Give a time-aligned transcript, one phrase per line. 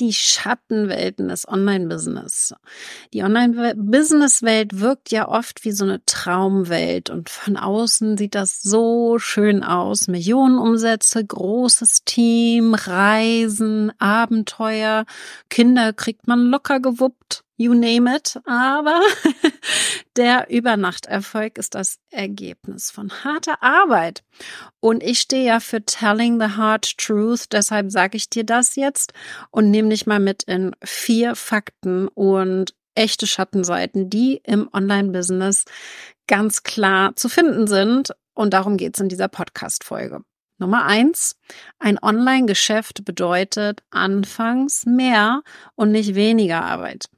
[0.00, 2.54] die Schattenwelten des Online-Business.
[3.12, 9.18] Die Online-Business-Welt wirkt ja oft wie so eine Traumwelt und von außen sieht das so
[9.18, 10.08] schön aus.
[10.08, 15.04] Millionenumsätze, großes Team, Reisen, Abenteuer,
[15.48, 18.38] Kinder kriegt man locker gewuppt you name it.
[18.44, 19.00] Aber
[20.16, 24.22] der Übernachterfolg ist das Ergebnis von harter Arbeit.
[24.80, 29.12] Und ich stehe ja für Telling the Hard Truth, deshalb sage ich dir das jetzt
[29.50, 35.64] und nehme dich mal mit in vier Fakten und echte Schattenseiten, die im Online-Business
[36.26, 38.12] ganz klar zu finden sind.
[38.34, 40.20] Und darum geht's in dieser Podcast-Folge.
[40.58, 41.36] Nummer eins,
[41.80, 45.42] ein Online-Geschäft bedeutet anfangs mehr
[45.74, 47.08] und nicht weniger Arbeit.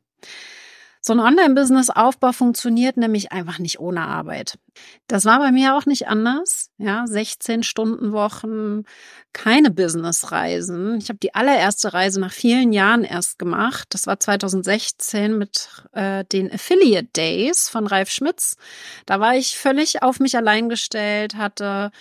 [1.06, 4.58] So ein Online-Business-Aufbau funktioniert nämlich einfach nicht ohne Arbeit.
[5.06, 6.70] Das war bei mir auch nicht anders.
[6.78, 8.82] Ja, 16 Stunden Wochen,
[9.32, 10.98] keine Business-Reisen.
[10.98, 13.86] Ich habe die allererste Reise nach vielen Jahren erst gemacht.
[13.90, 18.56] Das war 2016 mit äh, den Affiliate Days von Ralf Schmitz.
[19.06, 21.92] Da war ich völlig auf mich allein gestellt, hatte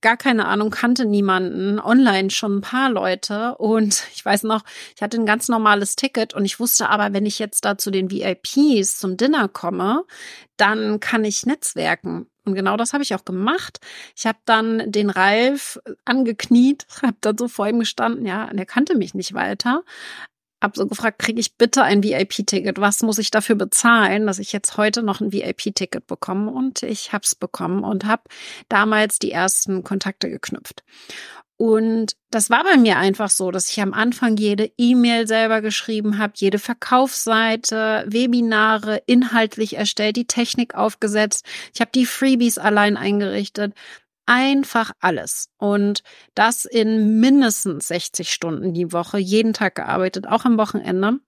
[0.00, 4.62] gar keine Ahnung, kannte niemanden, online schon ein paar Leute und ich weiß noch,
[4.94, 7.90] ich hatte ein ganz normales Ticket und ich wusste aber, wenn ich jetzt da zu
[7.90, 10.04] den VIPs zum Dinner komme,
[10.56, 12.26] dann kann ich netzwerken.
[12.44, 13.80] Und genau das habe ich auch gemacht.
[14.16, 18.66] Ich habe dann den Ralf angekniet, habe dann so vor ihm gestanden, ja, und er
[18.66, 19.82] kannte mich nicht weiter,
[20.60, 22.80] hab so gefragt, kriege ich bitte ein VIP-Ticket?
[22.80, 26.50] Was muss ich dafür bezahlen, dass ich jetzt heute noch ein VIP-Ticket bekomme?
[26.50, 28.22] Und ich hab's bekommen und habe
[28.68, 30.82] damals die ersten Kontakte geknüpft.
[31.56, 36.16] Und das war bei mir einfach so, dass ich am Anfang jede E-Mail selber geschrieben
[36.16, 41.44] habe, jede Verkaufsseite, Webinare inhaltlich erstellt, die Technik aufgesetzt.
[41.74, 43.74] Ich habe die Freebies allein eingerichtet
[44.26, 45.48] einfach alles.
[45.58, 46.02] Und
[46.34, 51.18] das in mindestens 60 Stunden die Woche, jeden Tag gearbeitet, auch am Wochenende.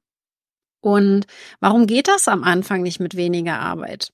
[0.80, 1.26] Und
[1.60, 4.12] warum geht das am Anfang nicht mit weniger Arbeit?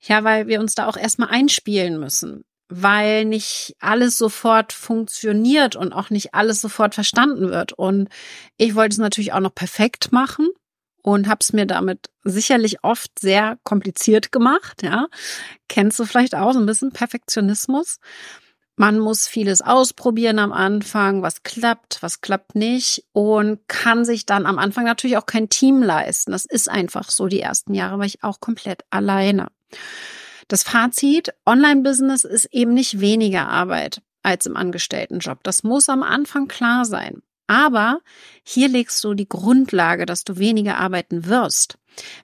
[0.00, 5.92] Ja, weil wir uns da auch erstmal einspielen müssen, weil nicht alles sofort funktioniert und
[5.92, 7.72] auch nicht alles sofort verstanden wird.
[7.72, 8.08] Und
[8.56, 10.48] ich wollte es natürlich auch noch perfekt machen
[11.02, 14.82] und habe es mir damit sicherlich oft sehr kompliziert gemacht.
[14.82, 15.06] Ja,
[15.68, 17.98] kennst du vielleicht auch so ein bisschen Perfektionismus?
[18.76, 24.46] Man muss vieles ausprobieren am Anfang, was klappt, was klappt nicht und kann sich dann
[24.46, 26.32] am Anfang natürlich auch kein Team leisten.
[26.32, 27.26] Das ist einfach so.
[27.26, 29.48] Die ersten Jahre war ich auch komplett alleine.
[30.48, 35.42] Das Fazit, Online-Business ist eben nicht weniger Arbeit als im Angestelltenjob.
[35.42, 37.22] Das muss am Anfang klar sein.
[37.46, 38.00] Aber
[38.42, 41.78] hier legst du die Grundlage, dass du weniger arbeiten wirst.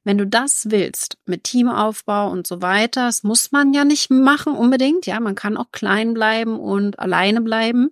[0.05, 4.55] Wenn du das willst, mit Teamaufbau und so weiter, das muss man ja nicht machen
[4.55, 5.07] unbedingt.
[5.07, 7.91] Ja, man kann auch klein bleiben und alleine bleiben.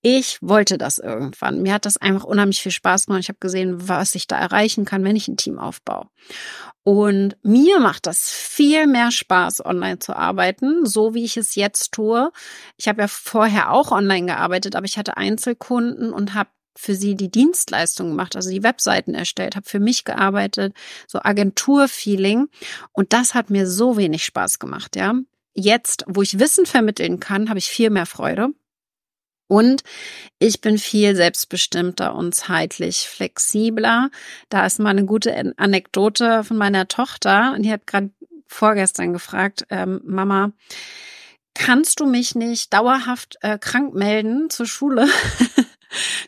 [0.00, 1.62] Ich wollte das irgendwann.
[1.62, 3.22] Mir hat das einfach unheimlich viel Spaß gemacht.
[3.22, 6.08] Ich habe gesehen, was ich da erreichen kann, wenn ich ein Team aufbaue.
[6.84, 11.92] Und mir macht das viel mehr Spaß, online zu arbeiten, so wie ich es jetzt
[11.92, 12.32] tue.
[12.76, 17.14] Ich habe ja vorher auch online gearbeitet, aber ich hatte Einzelkunden und habe für sie
[17.14, 20.74] die Dienstleistung gemacht, also die Webseiten erstellt, habe für mich gearbeitet,
[21.06, 22.48] so Agenturfeeling
[22.92, 25.14] und das hat mir so wenig Spaß gemacht, ja.
[25.54, 28.48] Jetzt, wo ich Wissen vermitteln kann, habe ich viel mehr Freude.
[29.48, 29.82] Und
[30.38, 34.08] ich bin viel selbstbestimmter und zeitlich flexibler.
[34.48, 37.52] Da ist mal eine gute Anekdote von meiner Tochter.
[37.54, 38.08] Und die hat gerade
[38.46, 40.52] vorgestern gefragt, ähm, Mama,
[41.54, 45.06] kannst du mich nicht dauerhaft äh, krank melden zur Schule?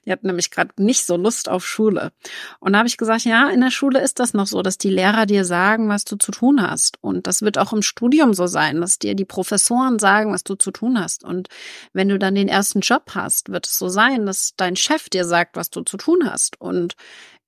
[0.05, 2.13] Die hat nämlich gerade nicht so Lust auf Schule.
[2.61, 4.91] Und da habe ich gesagt, ja, in der Schule ist das noch so, dass die
[4.91, 6.99] Lehrer dir sagen, was du zu tun hast.
[7.03, 10.55] Und das wird auch im Studium so sein, dass dir die Professoren sagen, was du
[10.55, 11.25] zu tun hast.
[11.25, 11.49] Und
[11.93, 15.25] wenn du dann den ersten Job hast, wird es so sein, dass dein Chef dir
[15.25, 16.61] sagt, was du zu tun hast.
[16.61, 16.95] Und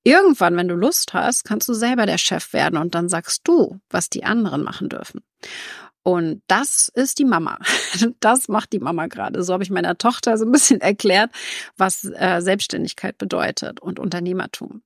[0.07, 3.81] Irgendwann, wenn du Lust hast, kannst du selber der Chef werden und dann sagst du,
[3.91, 5.25] was die anderen machen dürfen.
[6.07, 7.59] Und das ist die Mama.
[8.21, 9.43] Das macht die Mama gerade.
[9.43, 11.31] So habe ich meiner Tochter so ein bisschen erklärt,
[11.77, 14.83] was äh, Selbstständigkeit bedeutet und Unternehmertum.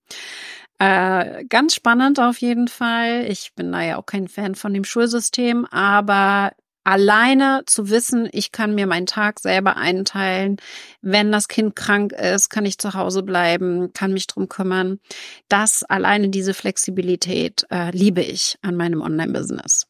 [0.79, 3.27] Äh, ganz spannend auf jeden Fall.
[3.29, 6.53] Ich bin da ja auch kein Fan von dem Schulsystem, aber
[6.85, 10.57] alleine zu wissen, ich kann mir meinen Tag selber einteilen.
[11.03, 15.01] Wenn das Kind krank ist, kann ich zu Hause bleiben, kann mich drum kümmern.
[15.49, 19.90] Das alleine diese Flexibilität äh, liebe ich an meinem Online-Business.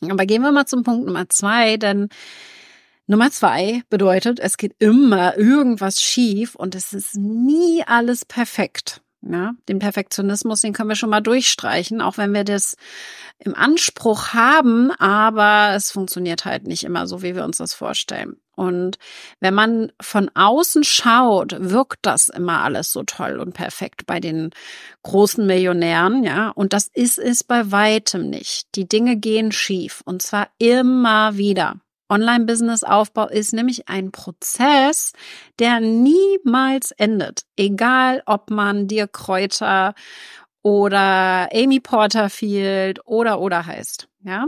[0.00, 2.08] Aber gehen wir mal zum Punkt Nummer zwei, denn
[3.06, 9.00] Nummer zwei bedeutet, es geht immer irgendwas schief und es ist nie alles perfekt.
[9.22, 12.76] Ja, den Perfektionismus, den können wir schon mal durchstreichen, auch wenn wir das
[13.38, 18.36] im Anspruch haben, aber es funktioniert halt nicht immer so, wie wir uns das vorstellen.
[18.56, 18.98] Und
[19.40, 24.50] wenn man von außen schaut, wirkt das immer alles so toll und perfekt bei den
[25.04, 26.48] großen Millionären, ja.
[26.48, 28.74] Und das ist es bei weitem nicht.
[28.74, 31.76] Die Dinge gehen schief und zwar immer wieder.
[32.08, 35.12] Online-Business-Aufbau ist nämlich ein Prozess,
[35.58, 37.42] der niemals endet.
[37.56, 39.94] Egal, ob man dir Kräuter
[40.62, 44.46] oder Amy Porterfield oder oder heißt, ja.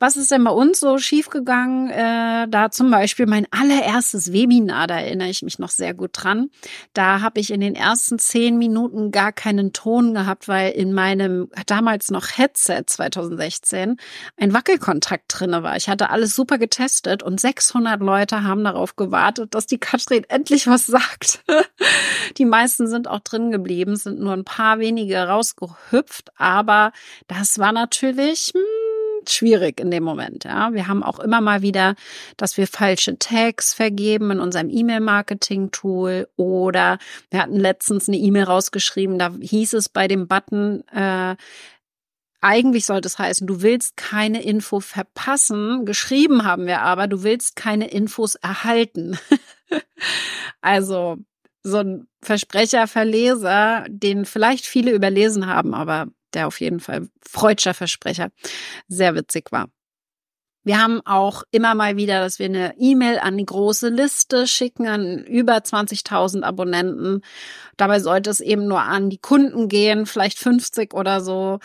[0.00, 1.90] Was ist denn bei uns so schiefgegangen?
[1.90, 6.50] Äh, da zum Beispiel mein allererstes Webinar, da erinnere ich mich noch sehr gut dran.
[6.92, 11.50] Da habe ich in den ersten zehn Minuten gar keinen Ton gehabt, weil in meinem
[11.66, 13.96] damals noch Headset 2016
[14.36, 15.76] ein Wackelkontakt drinne war.
[15.76, 20.68] Ich hatte alles super getestet und 600 Leute haben darauf gewartet, dass die Katrin endlich
[20.68, 21.42] was sagt.
[22.38, 26.92] die meisten sind auch drin geblieben, sind nur ein paar wenige rausgehüpft, aber
[27.26, 28.87] das war natürlich hm,
[29.32, 30.44] schwierig in dem Moment.
[30.44, 31.94] Ja, wir haben auch immer mal wieder,
[32.36, 36.98] dass wir falsche Tags vergeben in unserem E-Mail-Marketing-Tool oder
[37.30, 41.36] wir hatten letztens eine E-Mail rausgeschrieben, da hieß es bei dem Button, äh,
[42.40, 45.84] eigentlich sollte es heißen, du willst keine Info verpassen.
[45.84, 49.18] Geschrieben haben wir aber, du willst keine Infos erhalten.
[50.60, 51.16] also
[51.62, 58.30] so ein Versprecher-Verleser, den vielleicht viele überlesen haben, aber der auf jeden Fall freudscher Versprecher
[58.88, 59.68] sehr witzig war.
[60.68, 64.86] Wir haben auch immer mal wieder, dass wir eine E-Mail an die große Liste schicken,
[64.86, 67.22] an über 20.000 Abonnenten.
[67.78, 71.60] Dabei sollte es eben nur an die Kunden gehen, vielleicht 50 oder so.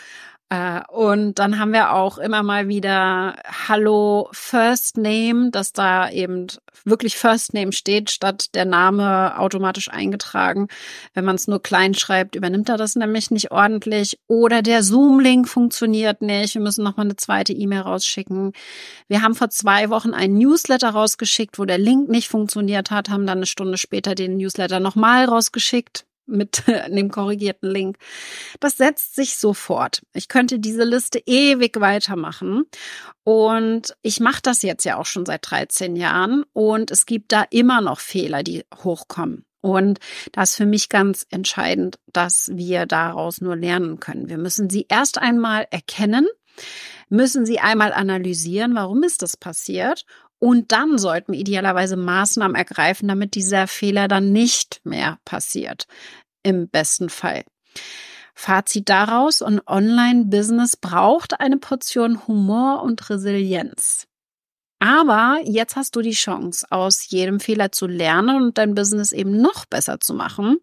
[0.50, 3.36] Äh, und dann haben wir auch immer mal wieder
[3.68, 6.48] Hallo First Name, dass da eben
[6.84, 10.68] wirklich First Name steht, statt der Name automatisch eingetragen.
[11.14, 14.18] Wenn man es nur klein schreibt, übernimmt er das nämlich nicht ordentlich.
[14.26, 16.54] Oder der Zoom-Link funktioniert nicht.
[16.54, 18.52] Wir müssen nochmal eine zweite E-Mail rausschicken.
[19.08, 23.26] Wir haben vor zwei Wochen einen Newsletter rausgeschickt, wo der Link nicht funktioniert hat, haben
[23.26, 27.98] dann eine Stunde später den Newsletter nochmal rausgeschickt mit dem korrigierten Link.
[28.60, 30.02] Das setzt sich sofort.
[30.12, 32.64] Ich könnte diese Liste ewig weitermachen.
[33.24, 36.44] Und ich mache das jetzt ja auch schon seit 13 Jahren.
[36.52, 39.44] Und es gibt da immer noch Fehler, die hochkommen.
[39.64, 39.98] Und
[40.32, 44.28] das ist für mich ganz entscheidend, dass wir daraus nur lernen können.
[44.28, 46.26] Wir müssen sie erst einmal erkennen,
[47.08, 50.04] müssen sie einmal analysieren, warum ist das passiert
[50.44, 55.86] und dann sollten wir idealerweise Maßnahmen ergreifen, damit dieser Fehler dann nicht mehr passiert.
[56.42, 57.44] Im besten Fall.
[58.34, 64.06] Fazit daraus, ein Online-Business braucht eine Portion Humor und Resilienz.
[64.80, 69.40] Aber jetzt hast du die Chance, aus jedem Fehler zu lernen und dein Business eben
[69.40, 70.58] noch besser zu machen.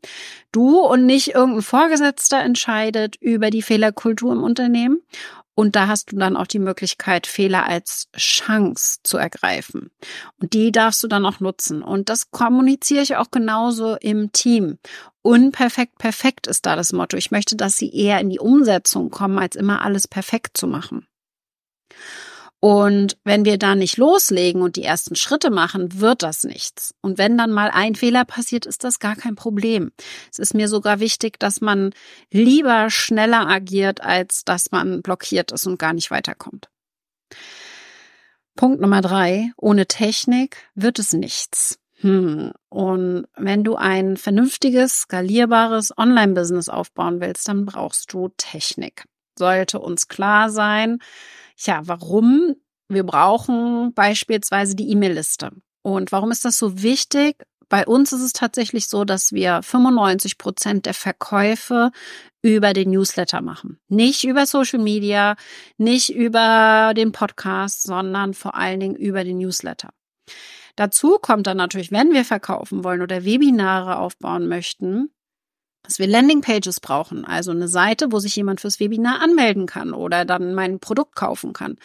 [0.52, 5.02] Du und nicht irgendein Vorgesetzter entscheidet über die Fehlerkultur im Unternehmen.
[5.54, 9.92] Und da hast du dann auch die Möglichkeit, Fehler als Chance zu ergreifen.
[10.42, 11.84] Und die darfst du dann auch nutzen.
[11.84, 14.78] Und das kommuniziere ich auch genauso im Team.
[15.22, 17.18] Unperfekt, perfekt ist da das Motto.
[17.18, 21.06] Ich möchte, dass sie eher in die Umsetzung kommen, als immer alles perfekt zu machen.
[22.64, 26.94] Und wenn wir da nicht loslegen und die ersten Schritte machen, wird das nichts.
[27.02, 29.92] Und wenn dann mal ein Fehler passiert, ist das gar kein Problem.
[30.32, 31.92] Es ist mir sogar wichtig, dass man
[32.30, 36.70] lieber schneller agiert, als dass man blockiert ist und gar nicht weiterkommt.
[38.56, 39.52] Punkt Nummer drei.
[39.58, 41.80] Ohne Technik wird es nichts.
[42.02, 42.52] Hm.
[42.70, 49.06] Und wenn du ein vernünftiges, skalierbares Online-Business aufbauen willst, dann brauchst du Technik.
[49.36, 51.00] Sollte uns klar sein,
[51.66, 52.56] ja, warum?
[52.88, 55.52] Wir brauchen beispielsweise die E-Mail-Liste.
[55.82, 57.36] Und warum ist das so wichtig?
[57.70, 61.92] Bei uns ist es tatsächlich so, dass wir 95 Prozent der Verkäufe
[62.42, 63.80] über den Newsletter machen.
[63.88, 65.38] Nicht über Social Media,
[65.78, 69.90] nicht über den Podcast, sondern vor allen Dingen über den Newsletter.
[70.76, 75.10] Dazu kommt dann natürlich, wenn wir verkaufen wollen oder Webinare aufbauen möchten,
[75.84, 80.26] dass wir Landingpages brauchen, also eine Seite, wo sich jemand fürs Webinar anmelden kann oder
[80.26, 81.78] dann mein Produkt kaufen kann.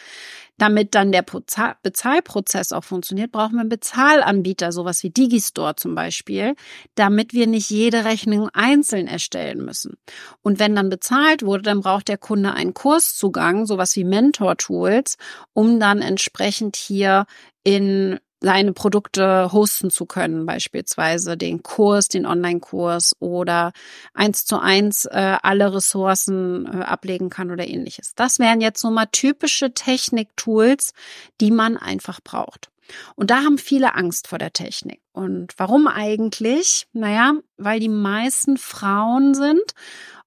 [0.59, 6.55] Damit dann der Bezahlprozess auch funktioniert, brauchen wir einen Bezahlanbieter, sowas wie Digistore zum Beispiel,
[6.95, 9.97] damit wir nicht jede Rechnung einzeln erstellen müssen.
[10.41, 15.17] Und wenn dann bezahlt wurde, dann braucht der Kunde einen Kurszugang, sowas wie Mentor-Tools,
[15.53, 17.27] um dann entsprechend hier
[17.63, 23.71] in seine Produkte hosten zu können, beispielsweise den Kurs, den Online-Kurs oder
[24.13, 28.13] eins zu eins äh, alle Ressourcen äh, ablegen kann oder ähnliches.
[28.15, 30.93] Das wären jetzt so mal typische Technik-Tools,
[31.41, 32.69] die man einfach braucht.
[33.15, 35.01] Und da haben viele Angst vor der Technik.
[35.11, 36.87] Und warum eigentlich?
[36.93, 39.73] Naja, weil die meisten Frauen sind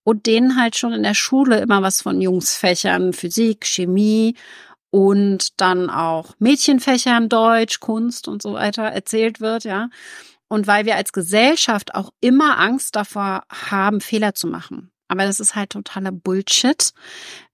[0.02, 4.34] und denen halt schon in der Schule immer was von Jungsfächern, Physik, Chemie
[4.90, 9.88] und dann auch Mädchenfächern, Deutsch, Kunst und so weiter erzählt wird, ja.
[10.48, 14.90] Und weil wir als Gesellschaft auch immer Angst davor haben, Fehler zu machen.
[15.06, 16.92] Aber das ist halt totaler Bullshit.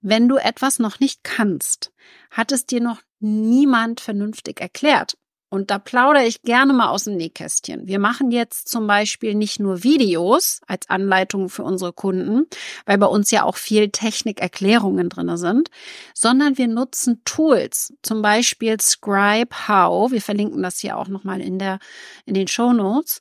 [0.00, 1.92] Wenn du etwas noch nicht kannst,
[2.30, 5.16] hat es dir noch niemand vernünftig erklärt.
[5.48, 7.86] Und da plaudere ich gerne mal aus dem Nähkästchen.
[7.86, 12.46] Wir machen jetzt zum Beispiel nicht nur Videos als Anleitung für unsere Kunden,
[12.84, 15.70] weil bei uns ja auch viel Technikerklärungen drinne sind,
[16.14, 20.10] sondern wir nutzen Tools, zum Beispiel Scribe How.
[20.10, 21.78] Wir verlinken das hier auch nochmal in der,
[22.24, 23.20] in den Show Notes,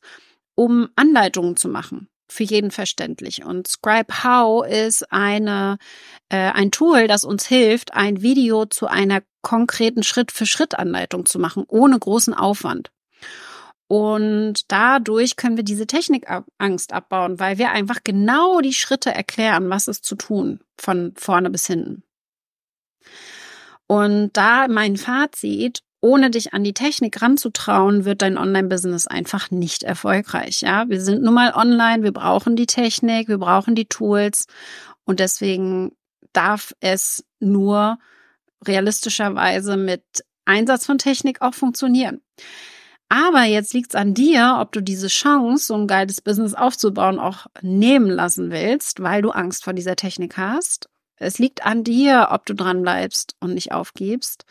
[0.55, 3.43] um Anleitungen zu machen für jeden verständlich.
[3.45, 5.77] Und Scribe How ist eine,
[6.29, 11.97] äh, ein Tool, das uns hilft, ein Video zu einer konkreten Schritt-für-Schritt-Anleitung zu machen, ohne
[11.99, 12.91] großen Aufwand.
[13.87, 19.87] Und dadurch können wir diese Technikangst abbauen, weil wir einfach genau die Schritte erklären, was
[19.87, 22.03] ist zu tun, von vorne bis hinten.
[23.87, 29.81] Und da mein Fazit, ohne dich an die Technik ranzutrauen, wird dein Online-Business einfach nicht
[29.81, 30.61] erfolgreich.
[30.61, 34.45] Ja, wir sind nun mal online, wir brauchen die Technik, wir brauchen die Tools
[35.05, 35.93] und deswegen
[36.31, 37.97] darf es nur
[38.63, 40.03] realistischerweise mit
[40.45, 42.21] Einsatz von Technik auch funktionieren.
[43.09, 47.17] Aber jetzt liegt es an dir, ob du diese Chance, so ein geiles Business aufzubauen,
[47.17, 50.87] auch nehmen lassen willst, weil du Angst vor dieser Technik hast.
[51.15, 54.45] Es liegt an dir, ob du dran bleibst und nicht aufgibst.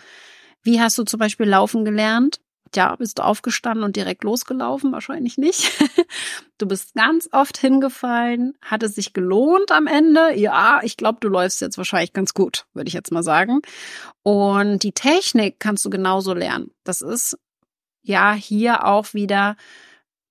[0.65, 2.41] Wie hast du zum Beispiel laufen gelernt?
[2.75, 4.91] Ja, bist du aufgestanden und direkt losgelaufen?
[4.93, 5.71] Wahrscheinlich nicht.
[6.57, 8.57] Du bist ganz oft hingefallen.
[8.63, 10.35] Hat es sich gelohnt am Ende?
[10.37, 13.61] Ja, ich glaube, du läufst jetzt wahrscheinlich ganz gut, würde ich jetzt mal sagen.
[14.23, 16.71] Und die Technik kannst du genauso lernen.
[16.85, 17.37] Das ist
[18.03, 19.57] ja hier auch wieder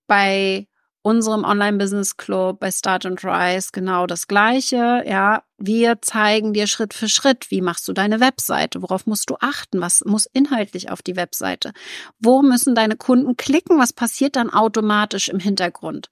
[0.08, 0.68] bei
[1.04, 5.04] unserem Online-Business Club bei Start and Rise genau das Gleiche.
[5.06, 9.36] Ja, wir zeigen dir Schritt für Schritt, wie machst du deine Webseite, worauf musst du
[9.40, 11.74] achten, was muss inhaltlich auf die Webseite,
[12.20, 16.10] wo müssen deine Kunden klicken, was passiert dann automatisch im Hintergrund.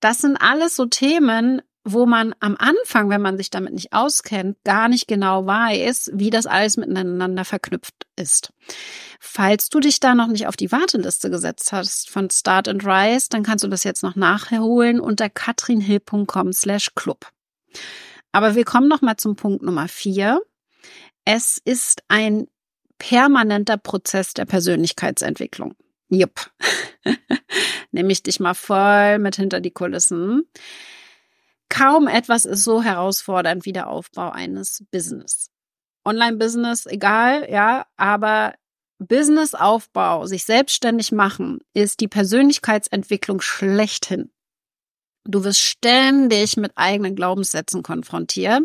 [0.00, 4.56] Das sind alles so Themen, wo man am Anfang, wenn man sich damit nicht auskennt,
[4.64, 8.52] gar nicht genau weiß, wie das alles miteinander verknüpft ist.
[9.18, 13.26] Falls du dich da noch nicht auf die Warteliste gesetzt hast von Start and Rise,
[13.30, 17.26] dann kannst du das jetzt noch nachholen unter katrinhill.com slash club.
[18.30, 20.40] Aber wir kommen noch mal zum Punkt Nummer vier.
[21.24, 22.46] Es ist ein
[22.98, 25.74] permanenter Prozess der Persönlichkeitsentwicklung.
[26.08, 26.50] Jupp.
[27.90, 30.48] Nehme ich dich mal voll mit hinter die Kulissen.
[31.72, 35.48] Kaum etwas ist so herausfordernd wie der Aufbau eines Business.
[36.04, 38.52] Online-Business, egal, ja, aber
[38.98, 44.30] Businessaufbau, sich selbstständig machen, ist die Persönlichkeitsentwicklung schlechthin.
[45.24, 48.64] Du wirst ständig mit eigenen Glaubenssätzen konfrontiert.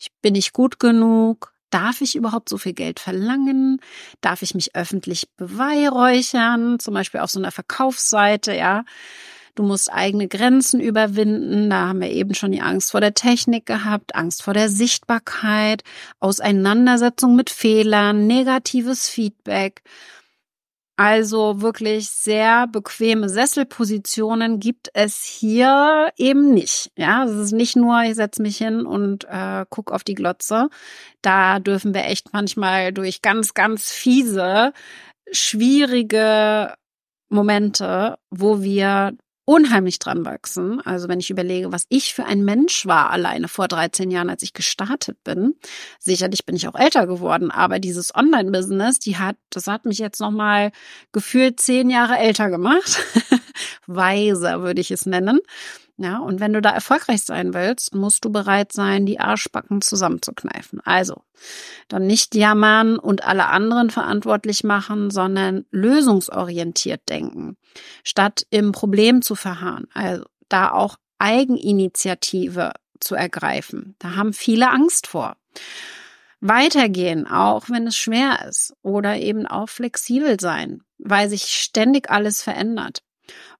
[0.00, 1.54] Ich bin nicht gut genug.
[1.70, 3.80] Darf ich überhaupt so viel Geld verlangen?
[4.20, 6.80] Darf ich mich öffentlich beweihräuchern?
[6.80, 8.84] Zum Beispiel auf so einer Verkaufsseite, ja.
[9.58, 11.68] Du musst eigene Grenzen überwinden.
[11.68, 15.82] Da haben wir eben schon die Angst vor der Technik gehabt, Angst vor der Sichtbarkeit,
[16.20, 19.82] Auseinandersetzung mit Fehlern, negatives Feedback.
[20.96, 26.92] Also wirklich sehr bequeme Sesselpositionen gibt es hier eben nicht.
[26.96, 30.68] Ja, es ist nicht nur, ich setze mich hin und äh, guck auf die Glotze.
[31.20, 34.72] Da dürfen wir echt manchmal durch ganz, ganz fiese,
[35.32, 36.74] schwierige
[37.28, 39.16] Momente, wo wir
[39.48, 40.82] unheimlich dran wachsen.
[40.82, 44.42] Also wenn ich überlege, was ich für ein Mensch war alleine vor 13 Jahren, als
[44.42, 45.54] ich gestartet bin.
[45.98, 50.20] Sicherlich bin ich auch älter geworden, aber dieses Online-Business, die hat, das hat mich jetzt
[50.20, 50.70] noch mal
[51.12, 53.02] gefühlt zehn Jahre älter gemacht.
[53.86, 55.40] Weiser würde ich es nennen.
[56.00, 60.80] Ja, und wenn du da erfolgreich sein willst, musst du bereit sein, die Arschbacken zusammenzukneifen.
[60.84, 61.22] Also,
[61.88, 67.56] dann nicht jammern und alle anderen verantwortlich machen, sondern lösungsorientiert denken,
[68.04, 69.88] statt im Problem zu verharren.
[69.92, 73.96] Also, da auch Eigeninitiative zu ergreifen.
[73.98, 75.36] Da haben viele Angst vor.
[76.40, 82.40] Weitergehen, auch wenn es schwer ist oder eben auch flexibel sein, weil sich ständig alles
[82.40, 83.02] verändert.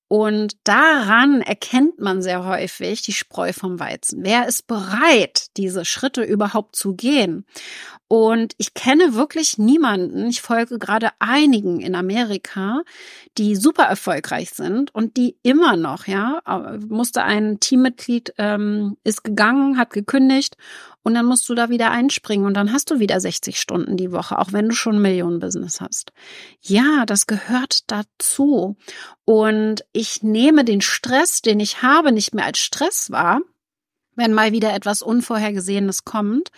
[0.09, 4.25] Und daran erkennt man sehr häufig die Spreu vom Weizen.
[4.25, 7.45] Wer ist bereit, diese Schritte überhaupt zu gehen?
[8.09, 12.81] Und ich kenne wirklich niemanden, ich folge gerade einigen in Amerika,
[13.37, 16.41] die super erfolgreich sind und die immer noch, ja,
[16.89, 20.57] musste ein Teammitglied, ähm, ist gegangen, hat gekündigt
[21.09, 24.13] und dann musst du da wieder einspringen und dann hast du wieder 60 Stunden die
[24.13, 26.13] Woche, auch wenn du schon ein Millionenbusiness hast.
[26.61, 28.77] Ja, das gehört dazu.
[29.25, 33.41] Und ich nehme den Stress, den ich habe, nicht mehr als Stress wahr,
[34.19, 36.51] wenn mal wieder etwas Unvorhergesehenes kommt,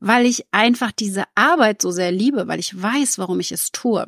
[0.00, 4.06] weil ich einfach diese Arbeit so sehr liebe, weil ich weiß, warum ich es tue.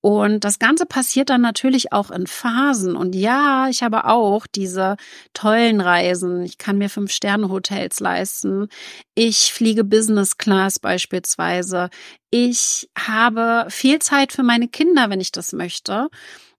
[0.00, 2.96] Und das Ganze passiert dann natürlich auch in Phasen.
[2.96, 4.96] Und ja, ich habe auch diese
[5.34, 6.42] tollen Reisen.
[6.42, 8.68] Ich kann mir Fünf-Sterne-Hotels leisten.
[9.14, 11.90] Ich fliege Business Class beispielsweise.
[12.30, 16.08] Ich habe viel Zeit für meine Kinder, wenn ich das möchte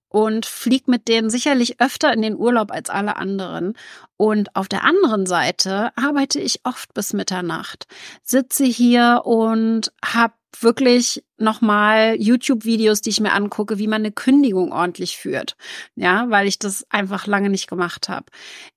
[0.08, 3.74] und fliege mit denen sicherlich öfter in den Urlaub als alle anderen.
[4.16, 7.86] Und auf der anderen Seite arbeite ich oft bis Mitternacht,
[8.22, 14.72] sitze hier und habe wirklich nochmal YouTube-Videos, die ich mir angucke, wie man eine Kündigung
[14.72, 15.56] ordentlich führt.
[15.94, 18.26] Ja, weil ich das einfach lange nicht gemacht habe.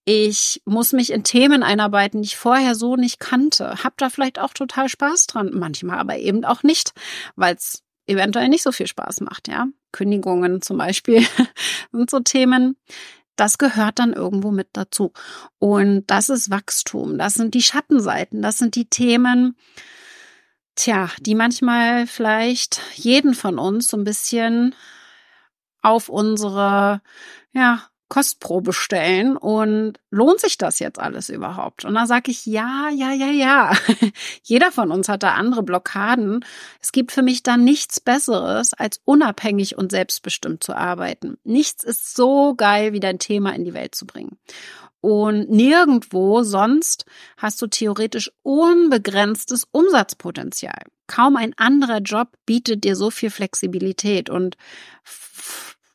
[0.06, 3.84] Ich muss mich in Themen einarbeiten, die ich vorher so nicht kannte.
[3.84, 6.94] Hab da vielleicht auch total Spaß dran, manchmal aber eben auch nicht,
[7.36, 9.68] weil es eventuell nicht so viel Spaß macht, ja.
[9.92, 11.26] Kündigungen zum Beispiel
[11.92, 12.78] sind so Themen.
[13.36, 15.14] Das gehört dann irgendwo mit dazu.
[15.58, 17.18] Und das ist Wachstum.
[17.18, 18.42] Das sind die Schattenseiten.
[18.42, 19.56] Das sind die Themen,
[20.76, 24.76] tja, die manchmal vielleicht jeden von uns so ein bisschen
[25.82, 27.02] auf unsere,
[27.54, 31.86] ja, Kostprobe stellen und lohnt sich das jetzt alles überhaupt?
[31.86, 33.72] Und da sage ich ja, ja, ja, ja.
[34.44, 36.44] Jeder von uns hat da andere Blockaden.
[36.82, 41.38] Es gibt für mich da nichts Besseres, als unabhängig und selbstbestimmt zu arbeiten.
[41.46, 44.38] Nichts ist so geil, wie dein Thema in die Welt zu bringen.
[45.00, 47.06] Und nirgendwo sonst
[47.38, 50.84] hast du theoretisch unbegrenztes Umsatzpotenzial.
[51.08, 54.58] Kaum ein anderer Job bietet dir so viel Flexibilität und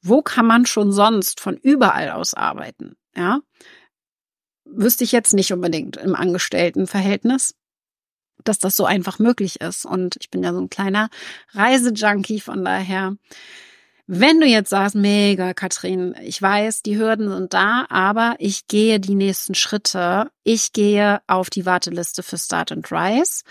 [0.09, 2.97] wo kann man schon sonst von überall aus arbeiten?
[3.15, 3.41] Ja,
[4.65, 7.55] wüsste ich jetzt nicht unbedingt im Angestelltenverhältnis,
[8.45, 9.85] dass das so einfach möglich ist.
[9.85, 11.09] Und ich bin ja so ein kleiner
[11.53, 13.16] Reisejunkie, von daher.
[14.09, 19.01] Wenn du jetzt sagst, mega, Katrin, ich weiß, die Hürden sind da, aber ich gehe
[19.01, 20.31] die nächsten Schritte.
[20.45, 23.42] Ich gehe auf die Warteliste für Start and Rise.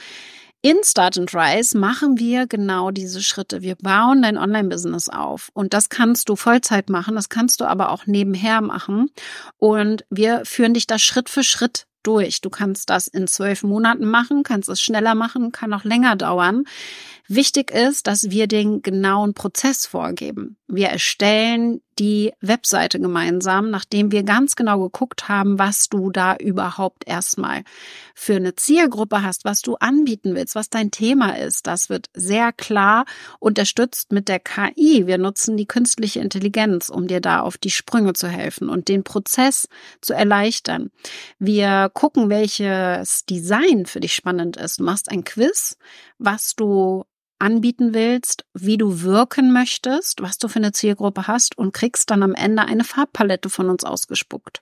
[0.65, 3.61] In Start and Rise machen wir genau diese Schritte.
[3.61, 7.91] Wir bauen dein Online-Business auf und das kannst du Vollzeit machen, das kannst du aber
[7.91, 9.11] auch nebenher machen
[9.59, 12.41] und wir führen dich da Schritt für Schritt durch.
[12.41, 16.63] Du kannst das in zwölf Monaten machen, kannst es schneller machen, kann auch länger dauern.
[17.27, 20.57] Wichtig ist, dass wir den genauen Prozess vorgeben.
[20.67, 27.07] Wir erstellen die Webseite gemeinsam, nachdem wir ganz genau geguckt haben, was du da überhaupt
[27.07, 27.63] erstmal
[28.13, 31.65] für eine Zielgruppe hast, was du anbieten willst, was dein Thema ist.
[31.67, 33.05] Das wird sehr klar
[33.39, 35.07] unterstützt mit der KI.
[35.07, 39.03] Wir nutzen die künstliche Intelligenz, um dir da auf die Sprünge zu helfen und den
[39.03, 39.67] Prozess
[40.01, 40.91] zu erleichtern.
[41.39, 44.79] Wir gucken, welches Design für dich spannend ist.
[44.79, 45.77] Du machst ein Quiz,
[46.19, 47.05] was du
[47.39, 52.23] anbieten willst, wie du wirken möchtest, was du für eine Zielgruppe hast und kriegst dann
[52.23, 54.61] am Ende eine Farbpalette von uns ausgespuckt.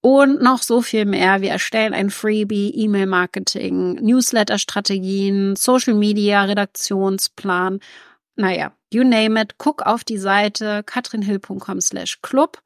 [0.00, 1.40] Und noch so viel mehr.
[1.40, 7.80] Wir erstellen ein Freebie, E-Mail-Marketing, Newsletter-Strategien, Social-Media-Redaktionsplan.
[8.36, 9.56] Naja, you name it.
[9.56, 12.60] Guck auf die Seite katrinhill.com slash club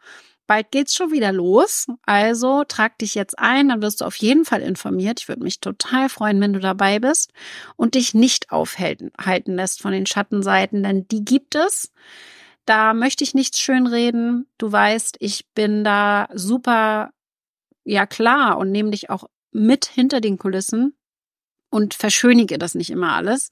[0.48, 1.86] Bald geht's schon wieder los.
[2.06, 5.20] Also trag dich jetzt ein, dann wirst du auf jeden Fall informiert.
[5.20, 7.32] Ich würde mich total freuen, wenn du dabei bist
[7.76, 9.12] und dich nicht aufhalten
[9.54, 11.92] lässt von den Schattenseiten, denn die gibt es.
[12.64, 14.46] Da möchte ich nichts schönreden.
[14.56, 17.10] Du weißt, ich bin da super,
[17.84, 20.96] ja klar und nehme dich auch mit hinter den Kulissen
[21.70, 23.50] und verschönige das nicht immer alles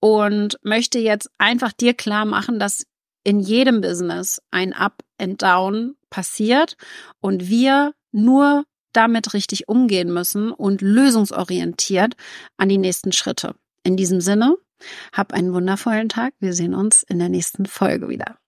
[0.00, 2.86] und möchte jetzt einfach dir klar machen, dass
[3.24, 6.76] in jedem Business ein Up and Down passiert
[7.20, 12.14] und wir nur damit richtig umgehen müssen und lösungsorientiert
[12.56, 13.56] an die nächsten Schritte.
[13.82, 14.56] In diesem Sinne,
[15.12, 16.34] hab einen wundervollen Tag.
[16.38, 18.38] Wir sehen uns in der nächsten Folge wieder.